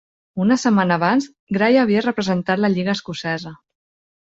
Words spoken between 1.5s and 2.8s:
Gray havia representat la